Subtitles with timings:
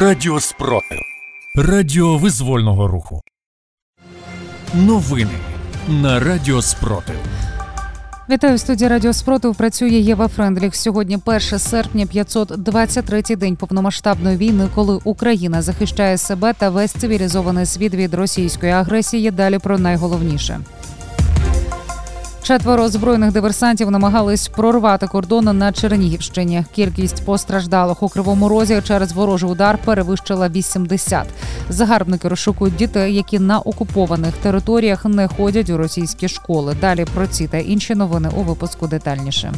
[0.00, 0.98] Радіо Спротив.
[1.56, 3.20] Радіо визвольного руху.
[4.74, 5.30] Новини
[5.88, 7.16] на Радіо Спротив.
[8.30, 9.56] Вітаю в студії Радіо Спротив.
[9.56, 10.76] Працює Єва Френдліх.
[10.76, 17.94] Сьогодні 1 серпня, 523-й день повномасштабної війни, коли Україна захищає себе та весь цивілізований світ
[17.94, 19.30] від російської агресії.
[19.30, 20.60] Далі про найголовніше.
[22.42, 26.64] Четверо збройних диверсантів намагались прорвати кордони на Чернігівщині.
[26.74, 31.26] Кількість постраждалих у кривому розі через ворожий удар перевищила 80.
[31.68, 36.76] Загарбники розшукують дітей, які на окупованих територіях не ходять у російські школи.
[36.80, 39.52] Далі про ці та інші новини у випуску детальніше.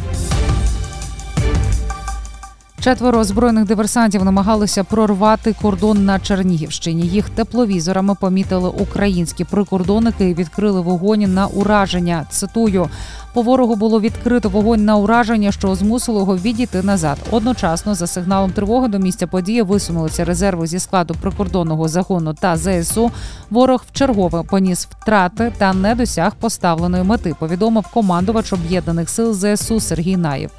[2.84, 7.02] Четверо озброєних диверсантів намагалися прорвати кордон на Чернігівщині.
[7.02, 12.26] Їх тепловізорами помітили українські прикордонники і відкрили вогонь на ураження.
[12.30, 12.88] Цитую.
[13.34, 17.18] По ворогу було відкрито вогонь на ураження, що змусило його відійти назад.
[17.30, 23.10] Одночасно, за сигналом тривоги до місця події висунулися резерви зі складу прикордонного загону та ЗСУ.
[23.50, 27.34] Ворог вчергове поніс втрати та не досяг поставленої мети.
[27.38, 30.50] Повідомив командувач об'єднаних сил ЗСУ Сергій Наєв.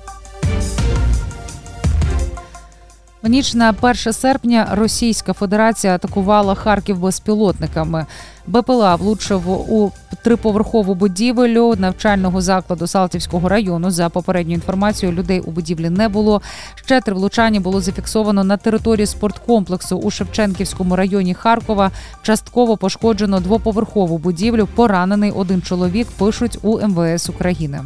[3.25, 8.05] В ніч на 1 серпня Російська Федерація атакувала Харків безпілотниками.
[8.47, 9.91] БПЛА влучив у
[10.23, 13.91] триповерхову будівлю навчального закладу Салтівського району.
[13.91, 16.41] За попередньою інформацією, людей у будівлі не було.
[16.75, 21.91] Ще три влучання було зафіксовано на території спорткомплексу у Шевченківському районі Харкова.
[22.21, 24.67] Частково пошкоджено двоповерхову будівлю.
[24.75, 26.07] Поранений один чоловік.
[26.17, 27.81] Пишуть у МВС України.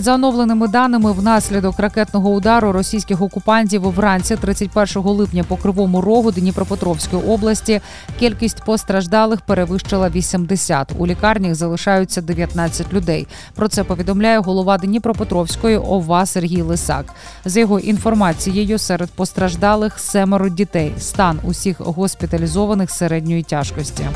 [0.00, 7.22] За оновленими даними, внаслідок ракетного удару російських окупантів вранці 31 липня по кривому рогу Дніпропетровської
[7.22, 7.80] області
[8.18, 10.92] кількість постраждалих перевищила 80.
[10.98, 13.26] У лікарнях залишаються 19 людей.
[13.54, 17.14] Про це повідомляє голова Дніпропетровської ОВА Сергій Лисак.
[17.44, 20.94] За його інформацією, серед постраждалих семеро дітей.
[20.98, 24.06] Стан усіх госпіталізованих середньої тяжкості.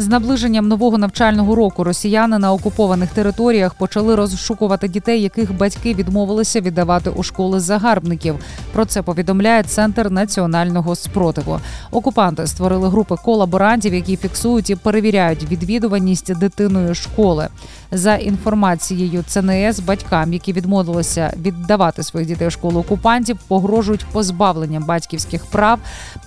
[0.00, 6.60] З наближенням нового навчального року росіяни на окупованих територіях почали розшукувати дітей, яких батьки відмовилися
[6.60, 8.34] віддавати у школи загарбників.
[8.72, 11.60] Про це повідомляє центр національного спротиву.
[11.90, 17.48] Окупанти створили групи колаборантів, які фіксують і перевіряють відвідуваність дитиною школи.
[17.92, 25.46] За інформацією ЦНС, батькам, які відмовилися віддавати своїх дітей у школу окупантів, погрожують позбавленням батьківських
[25.46, 25.78] прав.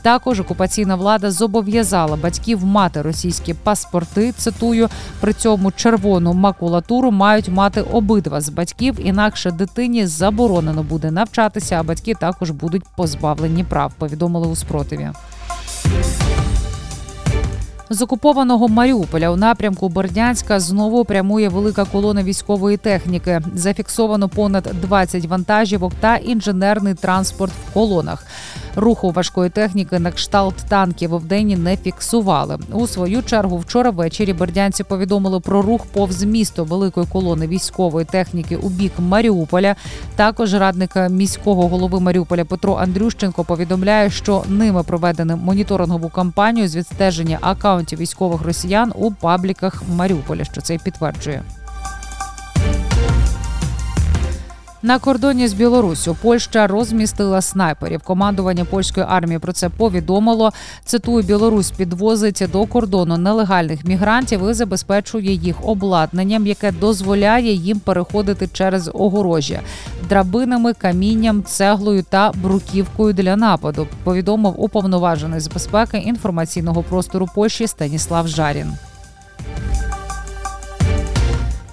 [0.01, 4.31] Також окупаційна влада зобов'язала батьків мати російські паспорти.
[4.31, 11.75] Цитую при цьому червону макулатуру мають мати обидва з батьків, інакше дитині заборонено буде навчатися,
[11.79, 13.93] а батьки також будуть позбавлені прав.
[13.97, 15.09] Повідомили у спротиві.
[17.89, 23.41] З окупованого Маріуполя у напрямку Бердянська знову прямує велика колона військової техніки.
[23.55, 28.25] Зафіксовано понад 20 вантажівок та інженерний транспорт в колонах.
[28.75, 32.59] Руху важкої техніки на кшталт танків в день не фіксували.
[32.71, 38.55] У свою чергу вчора ввечері бердянці повідомили про рух повз місто великої колони військової техніки
[38.55, 39.75] у бік Маріуполя.
[40.15, 47.37] Також радник міського голови Маріуполя Петро Андрющенко повідомляє, що ними проведено моніторингову кампанію з відстеження
[47.73, 50.43] акаунтів військових росіян у пабліках Маріуполя.
[50.43, 51.43] Що це підтверджує.
[54.85, 58.01] На кордоні з Білоруссю Польща розмістила снайперів.
[58.01, 60.51] Командування польської армії про це повідомило.
[60.85, 68.49] Цитую, Білорусь підвозить до кордону нелегальних мігрантів і забезпечує їх обладнанням, яке дозволяє їм переходити
[68.53, 69.59] через огорожі
[70.09, 73.87] драбинами, камінням, цеглою та бруківкою для нападу.
[74.03, 78.73] Повідомив уповноважений з безпеки інформаційного простору Польщі Станіслав Жарін.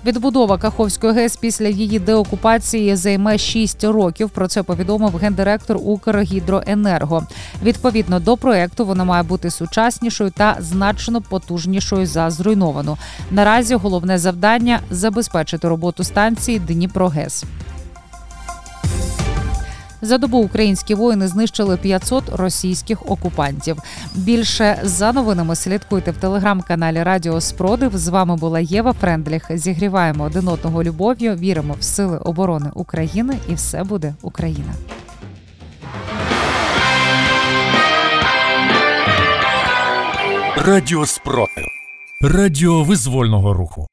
[0.06, 4.30] Відбудова Каховської ГЕС після її деокупації займе 6 років.
[4.30, 7.26] Про це повідомив гендиректор Укргідроенерго.
[7.62, 12.98] Відповідно до проекту, вона має бути сучаснішою та значно потужнішою за зруйновану.
[13.30, 17.44] Наразі головне завдання забезпечити роботу станції Дніпрогес.
[20.02, 23.76] За добу українські воїни знищили 500 російських окупантів.
[24.14, 27.96] Більше за новинами слідкуйте в телеграм-каналі Радіо Спродив.
[27.98, 29.50] З вами була Єва Френдліх.
[29.50, 31.34] Зігріваємо один одного любов'ю.
[31.34, 34.74] Віримо в сили оборони України, і все буде Україна.
[40.56, 41.64] Радіо Спротив.
[42.22, 43.86] Радіо визвольного руху.